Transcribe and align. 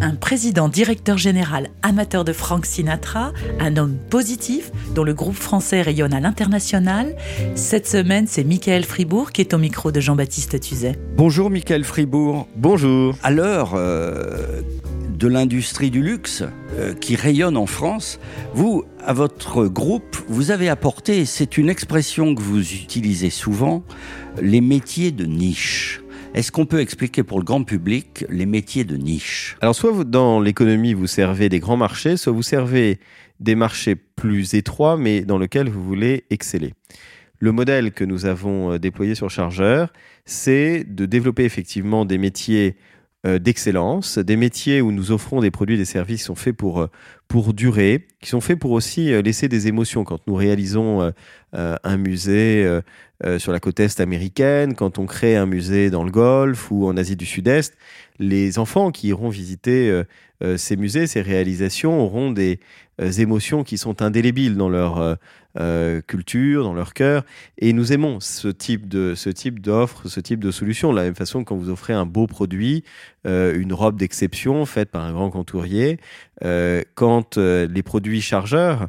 Un 0.00 0.14
président 0.14 0.68
directeur 0.68 1.18
général 1.18 1.70
amateur 1.82 2.24
de 2.24 2.32
Frank 2.32 2.66
Sinatra, 2.66 3.32
un 3.58 3.76
homme 3.76 3.96
positif 4.10 4.70
dont 4.94 5.02
le 5.02 5.12
groupe 5.12 5.34
français 5.34 5.82
rayonne 5.82 6.14
à 6.14 6.20
l'international. 6.20 7.16
Cette 7.56 7.88
semaine, 7.88 8.26
c'est 8.28 8.44
Michael 8.44 8.84
Fribourg 8.84 9.32
qui 9.32 9.40
est 9.40 9.54
au 9.54 9.58
micro 9.58 9.90
de 9.90 9.98
Jean-Baptiste 9.98 10.60
Tuzet. 10.60 10.96
Bonjour 11.16 11.50
Michael 11.50 11.82
Fribourg. 11.82 12.46
Bonjour. 12.54 13.16
À 13.24 13.32
l'heure 13.32 13.72
euh, 13.74 14.62
de 15.18 15.26
l'industrie 15.26 15.90
du 15.90 16.00
luxe 16.00 16.44
euh, 16.78 16.94
qui 16.94 17.16
rayonne 17.16 17.56
en 17.56 17.66
France, 17.66 18.20
vous, 18.54 18.84
à 19.04 19.12
votre 19.12 19.66
groupe, 19.66 20.16
vous 20.28 20.52
avez 20.52 20.68
apporté, 20.68 21.24
c'est 21.24 21.58
une 21.58 21.68
expression 21.68 22.36
que 22.36 22.42
vous 22.42 22.60
utilisez 22.60 23.30
souvent, 23.30 23.82
les 24.40 24.60
métiers 24.60 25.10
de 25.10 25.24
niche. 25.24 26.02
Est-ce 26.38 26.52
qu'on 26.52 26.66
peut 26.66 26.78
expliquer 26.78 27.24
pour 27.24 27.40
le 27.40 27.44
grand 27.44 27.64
public 27.64 28.24
les 28.28 28.46
métiers 28.46 28.84
de 28.84 28.96
niche? 28.96 29.56
Alors, 29.60 29.74
soit 29.74 30.04
dans 30.04 30.38
l'économie, 30.38 30.94
vous 30.94 31.08
servez 31.08 31.48
des 31.48 31.58
grands 31.58 31.76
marchés, 31.76 32.16
soit 32.16 32.32
vous 32.32 32.44
servez 32.44 33.00
des 33.40 33.56
marchés 33.56 33.96
plus 33.96 34.54
étroits, 34.54 34.96
mais 34.96 35.22
dans 35.22 35.36
lesquels 35.36 35.68
vous 35.68 35.82
voulez 35.82 36.26
exceller. 36.30 36.74
Le 37.40 37.50
modèle 37.50 37.90
que 37.90 38.04
nous 38.04 38.24
avons 38.24 38.70
euh, 38.70 38.78
déployé 38.78 39.16
sur 39.16 39.28
Chargeur, 39.28 39.92
c'est 40.26 40.84
de 40.84 41.06
développer 41.06 41.42
effectivement 41.42 42.04
des 42.04 42.18
métiers 42.18 42.76
d'excellence, 43.24 44.18
des 44.18 44.36
métiers 44.36 44.80
où 44.80 44.92
nous 44.92 45.10
offrons 45.10 45.40
des 45.40 45.50
produits 45.50 45.74
et 45.74 45.78
des 45.78 45.84
services 45.84 46.20
qui 46.20 46.26
sont 46.26 46.34
faits 46.36 46.56
pour, 46.56 46.80
euh, 46.80 46.90
pour 47.26 47.52
durer, 47.52 48.06
qui 48.20 48.28
sont 48.28 48.40
faits 48.40 48.58
pour 48.58 48.70
aussi 48.70 49.12
euh, 49.12 49.22
laisser 49.22 49.48
des 49.48 49.66
émotions. 49.66 50.04
Quand 50.04 50.20
nous 50.26 50.34
réalisons 50.34 51.02
euh, 51.02 51.10
euh, 51.54 51.76
un 51.82 51.96
musée 51.96 52.64
euh, 52.64 52.80
euh, 53.24 53.38
sur 53.38 53.52
la 53.52 53.58
côte 53.58 53.80
est 53.80 54.00
américaine, 54.00 54.74
quand 54.74 54.98
on 54.98 55.06
crée 55.06 55.36
un 55.36 55.46
musée 55.46 55.90
dans 55.90 56.04
le 56.04 56.10
Golfe 56.10 56.70
ou 56.70 56.86
en 56.86 56.96
Asie 56.96 57.16
du 57.16 57.26
Sud-Est, 57.26 57.74
les 58.20 58.58
enfants 58.58 58.90
qui 58.92 59.08
iront 59.08 59.28
visiter 59.28 59.90
euh, 59.90 60.04
euh, 60.42 60.56
ces 60.56 60.76
musées, 60.76 61.06
ces 61.06 61.20
réalisations, 61.20 62.00
auront 62.00 62.30
des 62.30 62.60
euh, 63.00 63.10
émotions 63.10 63.64
qui 63.64 63.78
sont 63.78 64.00
indélébiles 64.02 64.56
dans 64.56 64.68
leur 64.68 65.18
euh, 65.58 66.00
culture, 66.06 66.62
dans 66.62 66.72
leur 66.72 66.94
cœur. 66.94 67.24
Et 67.58 67.72
nous 67.72 67.92
aimons 67.92 68.20
ce 68.20 68.46
type 68.46 68.88
de 68.88 69.16
ce 69.16 69.28
type 69.28 69.60
d'offre, 69.60 70.06
ce 70.06 70.20
type 70.20 70.38
de 70.38 70.52
solution. 70.52 70.92
De 70.92 70.96
la 70.96 71.02
même 71.02 71.16
façon 71.16 71.42
quand 71.42 71.56
vous 71.56 71.68
offrez 71.68 71.94
un 71.94 72.06
beau 72.06 72.28
produit, 72.28 72.84
euh, 73.26 73.58
une 73.58 73.72
robe 73.72 73.96
d'exception 73.96 74.64
faite 74.66 74.90
par 74.90 75.02
un 75.02 75.12
grand 75.12 75.30
conturier, 75.30 75.98
euh, 76.44 76.82
quand 76.94 77.38
les 77.38 77.82
produits 77.82 78.20
chargeurs 78.20 78.88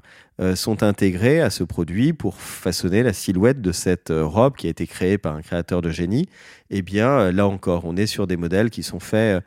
sont 0.55 0.83
intégrés 0.83 1.41
à 1.41 1.49
ce 1.49 1.65
produit 1.65 2.13
pour 2.13 2.37
façonner 2.37 3.03
la 3.03 3.11
silhouette 3.11 3.59
de 3.59 3.73
cette 3.73 4.09
robe 4.09 4.55
qui 4.55 4.67
a 4.67 4.69
été 4.69 4.87
créée 4.87 5.17
par 5.17 5.35
un 5.35 5.41
créateur 5.41 5.81
de 5.81 5.89
génie, 5.89 6.29
eh 6.69 6.81
bien 6.81 7.29
là 7.33 7.45
encore, 7.45 7.83
on 7.83 7.97
est 7.97 8.05
sur 8.05 8.25
des 8.25 8.37
modèles 8.37 8.69
qui 8.69 8.81
sont 8.81 9.01
faits 9.01 9.43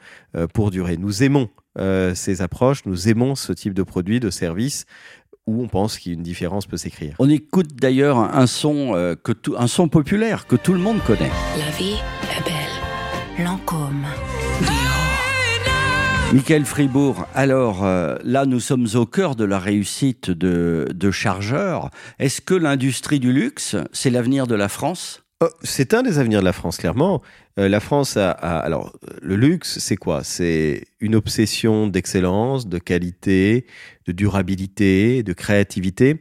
pour 0.52 0.70
durer. 0.70 0.98
Nous 0.98 1.22
aimons 1.22 1.48
ces 1.78 2.42
approches, 2.42 2.84
nous 2.84 3.08
aimons 3.08 3.36
ce 3.36 3.54
type 3.54 3.72
de 3.72 3.82
produit, 3.82 4.20
de 4.20 4.28
service 4.28 4.84
où 5.52 5.62
on 5.62 5.68
pense 5.68 5.98
qu'une 5.98 6.22
différence 6.22 6.66
peut 6.66 6.76
s'écrire. 6.76 7.14
On 7.18 7.28
écoute 7.28 7.74
d'ailleurs 7.74 8.18
un 8.18 8.46
son 8.46 8.94
euh, 8.94 9.14
que 9.14 9.32
tout, 9.32 9.54
un 9.58 9.66
son 9.66 9.88
populaire 9.88 10.46
que 10.46 10.56
tout 10.56 10.72
le 10.72 10.78
monde 10.78 11.02
connaît. 11.06 11.30
La 11.58 11.70
vie 11.76 11.96
est 12.36 12.44
belle. 12.44 13.44
Lancôme. 13.44 14.06
Michael 16.32 16.64
Fribourg, 16.64 17.26
alors 17.34 17.84
euh, 17.84 18.16
là 18.24 18.46
nous 18.46 18.60
sommes 18.60 18.86
au 18.94 19.04
cœur 19.04 19.36
de 19.36 19.44
la 19.44 19.58
réussite 19.58 20.30
de, 20.30 20.88
de 20.94 21.10
Chargeur. 21.10 21.90
Est-ce 22.18 22.40
que 22.40 22.54
l'industrie 22.54 23.20
du 23.20 23.34
luxe, 23.34 23.76
c'est 23.92 24.08
l'avenir 24.08 24.46
de 24.46 24.54
la 24.54 24.70
France? 24.70 25.22
C'est 25.62 25.94
un 25.94 26.02
des 26.02 26.18
avenirs 26.18 26.40
de 26.40 26.44
la 26.44 26.52
France, 26.52 26.76
clairement. 26.76 27.22
Euh, 27.58 27.68
la 27.68 27.80
France 27.80 28.16
a, 28.16 28.30
alors 28.30 28.92
le 29.20 29.36
luxe, 29.36 29.78
c'est 29.78 29.96
quoi? 29.96 30.24
C'est 30.24 30.84
une 31.00 31.14
obsession 31.14 31.86
d'excellence, 31.86 32.66
de 32.66 32.78
qualité, 32.78 33.66
de 34.06 34.12
durabilité, 34.12 35.22
de 35.22 35.32
créativité. 35.32 36.20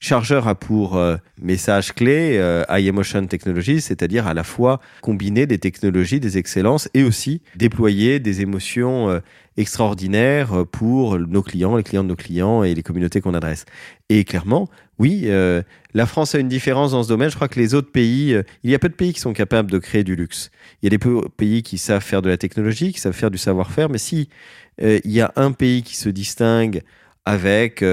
Chargeur 0.00 0.48
a 0.48 0.54
pour 0.54 0.98
euh, 0.98 1.16
message 1.40 1.94
clé 1.94 2.36
euh, 2.36 2.62
High 2.68 2.88
Emotion 2.88 3.26
Technologies, 3.26 3.80
c'est-à-dire 3.80 4.26
à 4.26 4.34
la 4.34 4.44
fois 4.44 4.80
combiner 5.00 5.46
des 5.46 5.58
technologies, 5.58 6.20
des 6.20 6.36
excellences 6.36 6.90
et 6.92 7.04
aussi 7.04 7.40
déployer 7.56 8.20
des 8.20 8.42
émotions 8.42 9.08
euh, 9.08 9.20
extraordinaires 9.56 10.66
pour 10.70 11.18
nos 11.18 11.42
clients, 11.42 11.76
les 11.76 11.82
clients 11.82 12.02
de 12.02 12.08
nos 12.08 12.16
clients 12.16 12.64
et 12.64 12.74
les 12.74 12.82
communautés 12.82 13.22
qu'on 13.22 13.32
adresse. 13.32 13.64
Et 14.10 14.24
clairement, 14.24 14.68
oui, 14.98 15.28
la 15.94 16.06
France 16.06 16.34
a 16.34 16.40
une 16.40 16.48
différence 16.48 16.90
dans 16.90 17.04
ce 17.04 17.08
domaine. 17.08 17.30
Je 17.30 17.36
crois 17.36 17.46
que 17.46 17.60
les 17.60 17.74
autres 17.74 17.92
pays, 17.92 18.36
il 18.64 18.70
y 18.70 18.74
a 18.74 18.80
peu 18.80 18.88
de 18.88 18.94
pays 18.94 19.12
qui 19.12 19.20
sont 19.20 19.32
capables 19.32 19.70
de 19.70 19.78
créer 19.78 20.02
du 20.02 20.16
luxe. 20.16 20.50
Il 20.82 20.92
y 20.92 20.94
a 20.94 20.98
des 20.98 21.04
pays 21.36 21.62
qui 21.62 21.78
savent 21.78 22.02
faire 22.02 22.20
de 22.20 22.28
la 22.28 22.36
technologie, 22.36 22.92
qui 22.92 22.98
savent 22.98 23.14
faire 23.14 23.30
du 23.30 23.38
savoir-faire, 23.38 23.88
mais 23.88 23.98
si 23.98 24.28
il 24.82 25.10
y 25.10 25.20
a 25.20 25.32
un 25.36 25.52
pays 25.52 25.84
qui 25.84 25.96
se 25.96 26.08
distingue 26.08 26.82
avec 27.24 27.84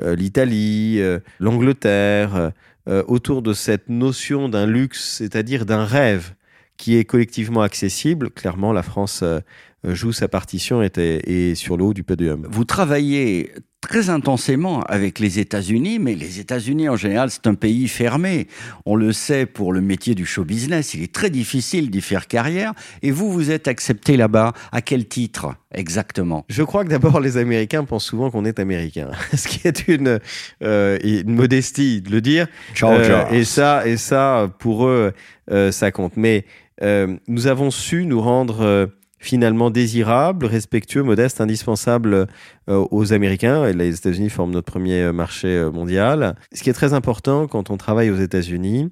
l'Italie, 0.00 1.00
euh, 1.00 1.18
l'Angleterre, 1.40 2.36
euh, 2.36 2.50
euh, 2.88 3.02
autour 3.06 3.42
de 3.42 3.52
cette 3.52 3.90
notion 3.90 4.48
d'un 4.48 4.66
luxe, 4.66 5.16
c'est-à-dire 5.18 5.66
d'un 5.66 5.84
rêve 5.84 6.32
qui 6.78 6.96
est 6.96 7.04
collectivement 7.04 7.60
accessible, 7.60 8.30
clairement 8.30 8.72
la 8.72 8.82
France 8.82 9.20
euh, 9.22 9.40
joue 9.84 10.12
sa 10.12 10.26
partition 10.26 10.82
et 10.82 10.90
est 10.96 11.54
sur 11.54 11.76
le 11.76 11.84
haut 11.84 11.92
du 11.92 12.02
podium. 12.02 12.46
Vous 12.48 12.64
travaillez 12.64 13.52
très 13.80 14.10
intensément 14.10 14.82
avec 14.82 15.18
les 15.18 15.38
États-Unis, 15.38 15.98
mais 15.98 16.14
les 16.14 16.40
États-Unis 16.40 16.88
en 16.88 16.96
général 16.96 17.30
c'est 17.30 17.46
un 17.46 17.54
pays 17.54 17.88
fermé. 17.88 18.48
On 18.86 18.96
le 18.96 19.12
sait 19.12 19.46
pour 19.46 19.72
le 19.72 19.80
métier 19.80 20.14
du 20.14 20.26
show 20.26 20.44
business, 20.44 20.94
il 20.94 21.02
est 21.02 21.12
très 21.12 21.30
difficile 21.30 21.90
d'y 21.90 22.00
faire 22.00 22.26
carrière. 22.26 22.72
Et 23.02 23.10
vous, 23.10 23.30
vous 23.30 23.50
êtes 23.50 23.68
accepté 23.68 24.16
là-bas. 24.16 24.52
À 24.72 24.82
quel 24.82 25.06
titre 25.06 25.54
exactement? 25.72 26.44
Je 26.48 26.62
crois 26.62 26.84
que 26.84 26.90
d'abord 26.90 27.20
les 27.20 27.36
Américains 27.36 27.84
pensent 27.84 28.04
souvent 28.04 28.30
qu'on 28.30 28.44
est 28.44 28.58
Américain, 28.58 29.10
ce 29.34 29.46
qui 29.46 29.66
est 29.66 29.88
une, 29.88 30.18
euh, 30.62 30.98
une 31.02 31.34
modestie 31.34 32.00
de 32.00 32.10
le 32.10 32.20
dire. 32.20 32.46
Euh, 32.82 33.30
et 33.30 33.44
ça, 33.44 33.86
et 33.86 33.96
ça, 33.96 34.50
pour 34.58 34.86
eux, 34.86 35.12
euh, 35.50 35.70
ça 35.72 35.90
compte. 35.90 36.16
Mais 36.16 36.44
euh, 36.82 37.16
nous 37.26 37.46
avons 37.46 37.70
su 37.70 38.04
nous 38.06 38.20
rendre 38.20 38.62
euh, 38.62 38.86
finalement 39.18 39.70
désirables, 39.70 40.46
respectueux, 40.46 41.02
modestes, 41.02 41.40
indispensables 41.40 42.26
euh, 42.68 42.86
aux 42.90 43.12
Américains. 43.12 43.66
Et 43.66 43.72
les 43.72 43.96
États-Unis 43.96 44.30
forment 44.30 44.52
notre 44.52 44.70
premier 44.70 45.02
euh, 45.02 45.12
marché 45.12 45.48
euh, 45.48 45.70
mondial. 45.70 46.36
Ce 46.52 46.62
qui 46.62 46.70
est 46.70 46.74
très 46.74 46.92
important 46.92 47.46
quand 47.46 47.70
on 47.70 47.76
travaille 47.76 48.10
aux 48.10 48.16
États-Unis, 48.16 48.90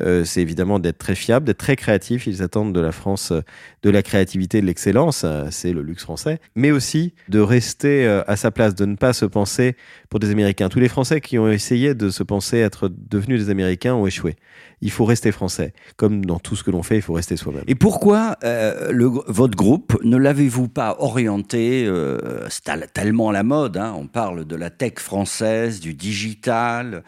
euh, 0.00 0.24
c'est 0.24 0.42
évidemment 0.42 0.78
d'être 0.78 0.98
très 0.98 1.14
fiable, 1.14 1.46
d'être 1.46 1.58
très 1.58 1.76
créatif. 1.76 2.26
Ils 2.26 2.42
attendent 2.42 2.74
de 2.74 2.80
la 2.80 2.92
France 2.92 3.32
euh, 3.32 3.40
de 3.82 3.90
la 3.90 4.02
créativité, 4.02 4.60
de 4.60 4.66
l'excellence, 4.66 5.22
euh, 5.24 5.46
c'est 5.50 5.72
le 5.72 5.82
luxe 5.82 6.02
français, 6.02 6.38
mais 6.54 6.70
aussi 6.70 7.14
de 7.28 7.38
rester 7.40 8.06
à 8.26 8.36
sa 8.36 8.50
place, 8.50 8.74
de 8.74 8.84
ne 8.84 8.96
pas 8.96 9.12
se 9.12 9.24
penser 9.24 9.76
pour 10.10 10.20
des 10.20 10.30
Américains. 10.30 10.68
Tous 10.68 10.80
les 10.80 10.88
Français 10.88 11.20
qui 11.20 11.38
ont 11.38 11.48
essayé 11.48 11.94
de 11.94 12.10
se 12.10 12.22
penser 12.22 12.58
être 12.58 12.88
devenus 12.88 13.44
des 13.44 13.50
Américains 13.50 13.94
ont 13.94 14.06
échoué. 14.06 14.34
Il 14.82 14.90
faut 14.90 15.04
rester 15.04 15.32
français. 15.32 15.72
Comme 15.96 16.24
dans 16.24 16.38
tout 16.38 16.56
ce 16.56 16.64
que 16.64 16.70
l'on 16.70 16.82
fait, 16.82 16.96
il 16.96 17.02
faut 17.02 17.12
rester 17.14 17.36
soi-même. 17.36 17.64
Et 17.66 17.74
pourquoi 17.74 18.36
votre 19.28 19.56
groupe 19.56 19.96
ne 20.04 20.16
l'avez-vous 20.16 20.68
pas 20.68 20.96
orienté 20.98 21.88
C'est 22.48 22.64
tel- 22.64 22.86
tellement 22.92 23.30
la 23.30 23.42
mode. 23.42 23.76
hein, 23.76 23.94
on 23.96 24.06
parle 24.06 24.44
de 24.44 24.56
la 24.56 24.70
tech 24.70 24.94
française, 24.98 25.80
du 25.80 25.94
digital, 25.94 27.02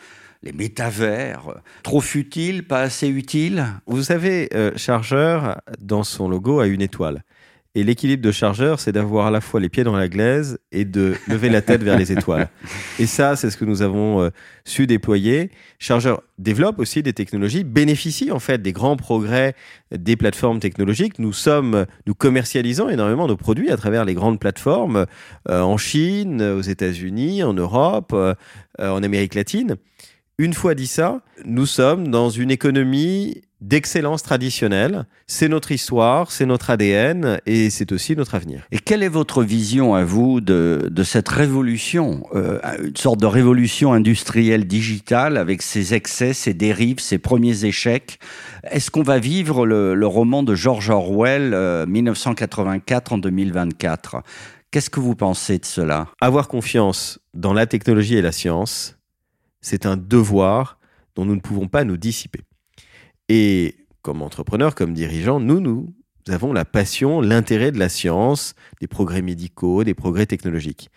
les 0.48 0.56
métavers. 0.56 1.60
Trop 1.82 2.00
futile, 2.00 2.66
pas 2.66 2.80
assez 2.80 3.08
utile 3.08 3.66
Vous 3.86 4.02
savez, 4.02 4.48
euh, 4.54 4.72
Chargeur, 4.76 5.60
dans 5.80 6.04
son 6.04 6.28
logo, 6.28 6.60
a 6.60 6.66
une 6.66 6.82
étoile. 6.82 7.22
Et 7.74 7.84
l'équilibre 7.84 8.22
de 8.24 8.32
Chargeur, 8.32 8.80
c'est 8.80 8.92
d'avoir 8.92 9.26
à 9.26 9.30
la 9.30 9.40
fois 9.40 9.60
les 9.60 9.68
pieds 9.68 9.84
dans 9.84 9.94
la 9.94 10.08
glaise 10.08 10.58
et 10.72 10.84
de 10.84 11.14
lever 11.28 11.50
la 11.50 11.60
tête 11.60 11.82
vers 11.82 11.98
les 11.98 12.10
étoiles. 12.10 12.48
Et 12.98 13.06
ça, 13.06 13.36
c'est 13.36 13.50
ce 13.50 13.56
que 13.56 13.64
nous 13.64 13.82
avons 13.82 14.22
euh, 14.22 14.30
su 14.64 14.86
déployer. 14.86 15.50
Chargeur 15.78 16.22
développe 16.38 16.78
aussi 16.78 17.02
des 17.02 17.12
technologies, 17.12 17.64
bénéficie 17.64 18.32
en 18.32 18.40
fait 18.40 18.60
des 18.62 18.72
grands 18.72 18.96
progrès 18.96 19.54
des 19.94 20.16
plateformes 20.16 20.60
technologiques. 20.60 21.18
Nous 21.18 21.34
sommes, 21.34 21.86
nous 22.06 22.14
commercialisons 22.14 22.88
énormément 22.88 23.28
nos 23.28 23.36
produits 23.36 23.70
à 23.70 23.76
travers 23.76 24.04
les 24.04 24.14
grandes 24.14 24.40
plateformes 24.40 25.06
euh, 25.48 25.60
en 25.60 25.76
Chine, 25.76 26.42
aux 26.42 26.62
États-Unis, 26.62 27.44
en 27.44 27.52
Europe, 27.52 28.12
euh, 28.12 28.34
en 28.80 29.02
Amérique 29.02 29.34
latine. 29.34 29.76
Une 30.40 30.54
fois 30.54 30.76
dit 30.76 30.86
ça, 30.86 31.20
nous 31.44 31.66
sommes 31.66 32.12
dans 32.12 32.30
une 32.30 32.52
économie 32.52 33.42
d'excellence 33.60 34.22
traditionnelle. 34.22 35.06
C'est 35.26 35.48
notre 35.48 35.72
histoire, 35.72 36.30
c'est 36.30 36.46
notre 36.46 36.70
ADN 36.70 37.40
et 37.44 37.70
c'est 37.70 37.90
aussi 37.90 38.14
notre 38.14 38.36
avenir. 38.36 38.62
Et 38.70 38.78
quelle 38.78 39.02
est 39.02 39.08
votre 39.08 39.42
vision 39.42 39.96
à 39.96 40.04
vous 40.04 40.40
de, 40.40 40.86
de 40.92 41.02
cette 41.02 41.28
révolution, 41.28 42.22
euh, 42.36 42.60
une 42.84 42.96
sorte 42.96 43.18
de 43.18 43.26
révolution 43.26 43.92
industrielle 43.92 44.68
digitale 44.68 45.38
avec 45.38 45.60
ses 45.60 45.94
excès, 45.94 46.34
ses 46.34 46.54
dérives, 46.54 47.00
ses 47.00 47.18
premiers 47.18 47.64
échecs? 47.64 48.20
Est-ce 48.70 48.92
qu'on 48.92 49.02
va 49.02 49.18
vivre 49.18 49.66
le, 49.66 49.96
le, 49.96 50.06
roman 50.06 50.44
de 50.44 50.54
George 50.54 50.88
Orwell, 50.88 51.52
euh, 51.52 51.84
1984 51.84 53.12
en 53.12 53.18
2024 53.18 54.22
Qu'est-ce 54.70 54.90
que 54.90 55.00
vous 55.00 55.16
pensez 55.16 55.58
de 55.58 55.64
cela? 55.64 56.08
Avoir 56.20 56.46
confiance 56.46 57.18
dans 57.34 57.54
la 57.54 57.66
technologie 57.66 58.16
et 58.16 58.22
la 58.22 58.32
science, 58.32 58.97
c'est 59.68 59.86
un 59.86 59.96
devoir 59.96 60.78
dont 61.14 61.24
nous 61.24 61.34
ne 61.34 61.40
pouvons 61.40 61.68
pas 61.68 61.84
nous 61.84 61.96
dissiper. 61.96 62.40
Et 63.28 63.76
comme 64.02 64.22
entrepreneurs, 64.22 64.74
comme 64.74 64.94
dirigeants, 64.94 65.40
nous, 65.40 65.60
nous 65.60 65.92
avons 66.28 66.52
la 66.52 66.64
passion, 66.64 67.20
l'intérêt 67.20 67.70
de 67.70 67.78
la 67.78 67.88
science, 67.88 68.54
des 68.80 68.86
progrès 68.86 69.22
médicaux, 69.22 69.84
des 69.84 69.94
progrès 69.94 70.26
technologiques. 70.26 70.90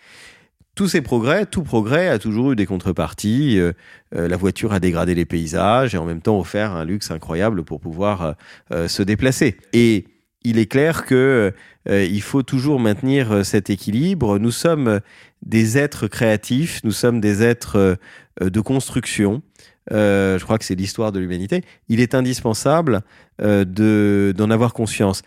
Tous 0.74 0.88
ces 0.88 1.02
progrès, 1.02 1.46
tout 1.46 1.64
progrès 1.64 2.08
a 2.08 2.18
toujours 2.18 2.54
eu 2.54 2.56
des 2.56 2.66
contreparties. 2.66 3.60
Euh, 3.60 3.74
euh, 4.16 4.30
la 4.30 4.38
voiture 4.38 4.72
a 4.72 4.80
dégradé 4.80 5.16
les 5.16 5.26
paysages 5.26 5.94
et 5.94 5.98
en 5.98 6.06
même 6.06 6.22
temps 6.22 6.40
offert 6.40 6.72
un 6.72 6.86
luxe 6.86 7.12
incroyable 7.12 7.64
pour 7.64 7.82
pouvoir 7.82 8.36
euh, 8.72 8.88
se 8.88 9.04
déplacer. 9.04 9.58
Et 9.74 10.06
il 10.44 10.58
est 10.58 10.66
clair 10.66 11.06
que 11.06 11.54
euh, 11.90 12.04
il 12.06 12.22
faut 12.22 12.44
toujours 12.44 12.80
maintenir 12.80 13.46
cet 13.46 13.70
équilibre. 13.70 14.40
Nous 14.40 14.52
sommes 14.52 15.02
des 15.44 15.78
êtres 15.78 16.08
créatifs, 16.08 16.82
nous 16.84 16.92
sommes 16.92 17.20
des 17.20 17.44
êtres 17.44 17.98
de 18.40 18.62
construction. 18.62 19.42
Euh, 19.92 20.38
je 20.38 20.44
crois 20.44 20.58
que 20.58 20.66
c'est 20.66 20.76
l'histoire 20.76 21.12
de 21.12 21.20
l'humanité, 21.20 21.64
il 21.90 22.00
est 22.00 22.14
indispensable 22.14 23.02
euh, 23.42 23.66
de, 23.66 24.34
d'en 24.38 24.52
avoir 24.52 24.74
conscience. 24.74 25.24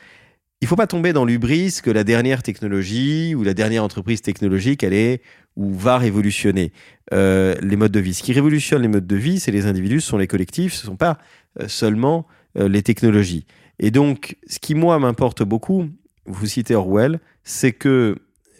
Il 0.60 0.66
ne 0.66 0.68
faut 0.68 0.76
pas 0.76 0.86
tomber 0.86 1.12
dans 1.12 1.24
l'ubris 1.24 1.80
que 1.82 1.90
la 1.90 2.04
dernière 2.04 2.42
technologie 2.42 3.34
ou 3.34 3.42
la 3.42 3.52
dernière 3.52 3.84
entreprise 3.84 4.22
technologique, 4.22 4.82
elle 4.82 4.94
est 4.94 5.20
ou 5.56 5.74
va 5.74 5.98
révolutionner 5.98 6.72
euh, 7.12 7.54
les 7.60 7.76
modes 7.76 7.92
de 7.92 8.00
vie. 8.00 8.14
Ce 8.14 8.22
qui 8.22 8.32
révolutionne 8.32 8.82
les 8.82 8.88
modes 8.88 9.06
de 9.06 9.16
vie, 9.16 9.40
c'est 9.40 9.50
les 9.50 9.66
individus, 9.66 10.00
ce 10.00 10.08
sont 10.08 10.18
les 10.18 10.26
collectifs, 10.26 10.72
ce 10.72 10.86
ne 10.86 10.92
sont 10.92 10.96
pas 10.96 11.18
euh, 11.60 11.68
seulement 11.68 12.26
euh, 12.58 12.68
les 12.68 12.82
technologies. 12.82 13.46
Et 13.78 13.90
donc, 13.90 14.36
ce 14.46 14.58
qui, 14.58 14.74
moi, 14.74 14.98
m'importe 14.98 15.42
beaucoup, 15.42 15.88
vous 16.26 16.46
citez 16.46 16.74
Orwell, 16.74 17.20
c'est 17.42 17.72
que 17.72 18.16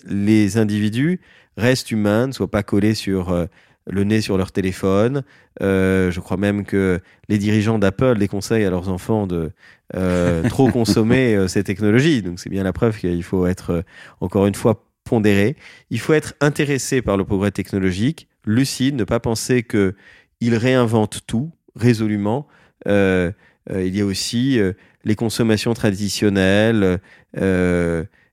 les 0.07 0.59
individus 0.59 1.21
restent 1.57 1.91
humains, 1.91 2.27
ne 2.27 2.33
soient 2.33 2.51
pas 2.51 2.63
collés 2.63 2.95
sur 2.95 3.31
euh, 3.31 3.47
le 3.87 4.05
nez 4.05 4.21
sur 4.21 4.37
leur 4.37 4.53
téléphone. 4.53 5.23
Euh, 5.63 6.11
je 6.11 6.21
crois 6.21 6.37
même 6.37 6.65
que 6.65 7.01
les 7.29 7.39
dirigeants 7.39 7.79
d'Apple 7.79 8.17
les 8.19 8.29
conseillent 8.29 8.65
à 8.65 8.71
leurs 8.71 8.89
enfants 8.89 9.27
de 9.27 9.51
euh, 9.95 10.49
trop 10.49 10.69
consommer 10.73 11.35
euh, 11.35 11.49
ces 11.49 11.65
technologies. 11.65 12.23
Donc 12.23 12.41
c'est 12.41 12.51
bien 12.51 12.63
la 12.63 12.73
preuve 12.73 12.99
qu'il 12.99 13.23
faut 13.23 13.47
être, 13.47 13.85
encore 14.21 14.47
une 14.47 14.55
fois, 14.55 14.85
pondéré. 15.05 15.57
Il 15.91 16.01
faut 16.01 16.15
être 16.15 16.35
intéressé 16.41 17.03
par 17.03 17.17
le 17.17 17.25
progrès 17.25 17.51
technologique, 17.51 18.29
lucide, 18.47 18.95
ne 18.95 19.05
pas 19.05 19.21
penser 19.21 19.63
que 19.63 19.95
il 20.41 20.55
réinvente 20.57 21.21
tout 21.27 21.51
résolument. 21.77 22.47
Il 22.87 23.97
y 23.97 24.01
a 24.01 24.05
aussi 24.05 24.61
les 25.05 25.15
consommations 25.15 25.73
traditionnelles 25.75 27.01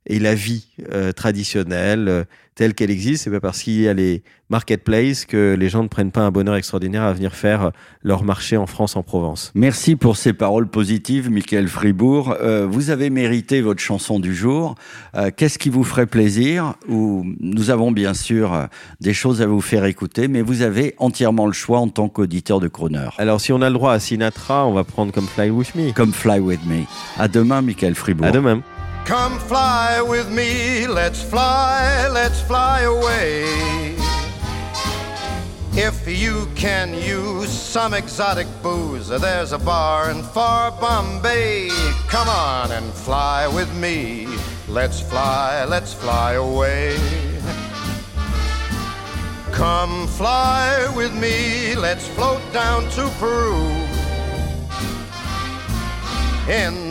et 0.06 0.20
la 0.20 0.36
vie 0.36 0.68
traditionnelle 1.16 2.26
telle 2.56 2.74
qu'elle 2.74 2.92
existe, 2.92 3.24
c'est 3.24 3.32
pas 3.32 3.40
parce 3.40 3.64
qu'il 3.64 3.82
y 3.82 3.88
a 3.88 3.94
les 3.94 4.24
marketplaces 4.50 5.26
que 5.26 5.56
les 5.58 5.70
gens 5.70 5.84
ne 5.84 5.88
prennent 5.88 6.12
pas 6.12 6.22
un 6.22 6.32
bonheur 6.32 6.56
extraordinaire 6.56 7.04
à 7.04 7.14
venir 7.14 7.34
faire 7.34 7.72
leur 8.04 8.24
marché 8.24 8.58
en 8.58 8.68
France, 8.68 8.96
en 8.96 9.04
Provence. 9.04 9.52
Merci 9.56 9.96
pour 9.96 10.18
ces 10.18 10.34
paroles 10.34 10.68
positives, 10.68 11.32
Michael 11.32 11.68
Fribourg. 11.68 12.36
Euh, 12.42 12.68
vous 12.70 12.90
avez 12.90 13.10
mérité 13.10 13.62
votre 13.62 13.82
chanson 13.82 14.20
du 14.20 14.36
jour. 14.36 14.76
Euh, 15.16 15.32
Qu'est-ce 15.36 15.58
qui 15.58 15.70
vous 15.70 15.84
ferait 15.84 16.06
plaisir? 16.06 16.76
Ou 16.90 17.26
Nous 17.40 17.70
avons 17.70 17.92
bien 17.92 18.14
sûr 18.14 18.54
euh, 18.54 18.66
des 19.00 19.14
choses 19.14 19.42
à 19.42 19.48
vous 19.48 19.62
faire 19.62 19.86
écouter, 19.86 20.28
mais 20.28 20.42
vous 20.42 20.62
avez 20.62 20.94
entièrement 20.98 21.48
le 21.48 21.54
choix 21.54 21.80
en 21.80 21.88
tant 21.88 22.10
qu'auditeur 22.10 22.60
de 22.60 22.68
Croner. 22.68 23.10
Alors, 23.18 23.40
si 23.40 23.54
on 23.54 23.62
a 23.62 23.70
le 23.70 23.74
droit 23.74 23.94
à 23.94 24.00
Sinatra, 24.00 24.68
on 24.68 24.74
va 24.74 24.84
prendre 24.84 25.14
comme 25.14 25.26
Fly 25.26 25.50
With 25.50 25.74
Me. 25.74 25.94
Comme 25.94 26.14
Fly 26.14 26.40
With 26.40 26.64
Me. 26.68 26.84
À 27.18 27.28
demain, 27.28 27.62
Michael 27.62 27.96
Fribourg. 27.96 28.28
À 28.28 28.32
demain. 28.32 28.62
Come 29.06 29.40
fly 29.40 30.02
with 30.02 30.30
me, 30.32 30.88
let's 30.88 31.22
fly, 31.22 32.08
let's 32.08 32.42
fly 32.42 32.82
away. 32.82 33.96
If 35.74 36.08
you 36.08 36.48
can 36.56 36.94
use 36.94 37.50
some 37.50 37.94
exotic 37.94 38.48
booze, 38.62 39.08
there's 39.08 39.54
a 39.54 39.58
bar 39.58 40.12
in 40.12 40.22
far 40.22 40.72
Bombay. 40.72 41.70
Come 42.08 42.28
on 42.28 42.72
and 42.72 42.92
fly 42.94 43.48
with 43.48 43.74
me, 43.76 44.28
let's 44.68 45.02
fly, 45.02 45.66
let's 45.66 45.94
fly 45.94 46.34
away. 46.34 46.98
Come 49.52 50.08
fly 50.08 50.92
with 50.96 51.14
me, 51.14 51.76
let's 51.76 52.08
float 52.08 52.42
down 52.52 52.90
to 52.92 53.10
Peru. 53.20 53.62
In 56.50 56.91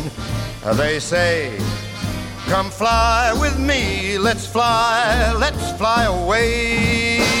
Uh, 0.63 0.75
they 0.75 0.99
say, 0.99 1.57
Come 2.45 2.69
fly 2.69 3.33
with 3.39 3.57
me, 3.57 4.17
let's 4.19 4.45
fly, 4.45 5.33
let's 5.39 5.71
fly 5.77 6.03
away. 6.03 7.40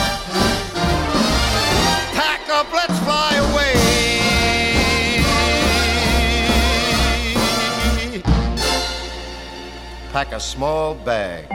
Pack 10.13 10.33
a 10.33 10.39
small 10.39 10.97
bag. 11.05 11.47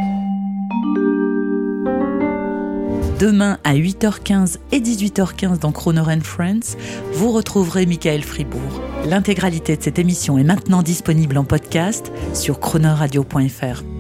Demain 3.21 3.59
à 3.65 3.75
8h15 3.75 4.57
et 4.73 4.81
18h15 4.81 5.59
dans 5.59 5.73
Croner 5.73 6.21
Friends, 6.23 6.77
vous 7.13 7.33
retrouverez 7.33 7.85
Michael 7.85 8.23
Fribourg. 8.23 8.81
L'intégralité 9.05 9.77
de 9.77 9.83
cette 9.83 9.99
émission 9.99 10.39
est 10.39 10.45
maintenant 10.45 10.83
disponible 10.83 11.37
en 11.37 11.45
podcast 11.45 12.11
sur 12.33 12.59
chronoradio.fr. 12.59 13.96